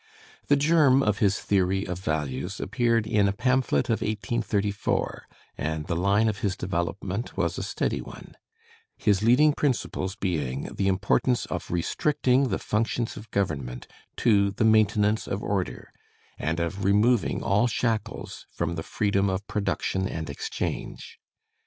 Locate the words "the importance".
10.73-11.45